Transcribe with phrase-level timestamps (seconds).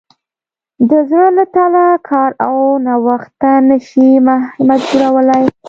[0.89, 2.55] د زړه له تله کار او
[2.85, 4.09] نوښت ته نه شي
[4.67, 5.43] مجبورولی.